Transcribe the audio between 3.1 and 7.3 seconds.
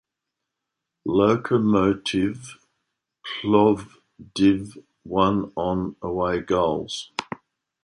Plovdiv won on away goals.